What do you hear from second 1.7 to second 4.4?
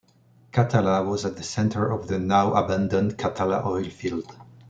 of the now-abandoned Katalla oil field.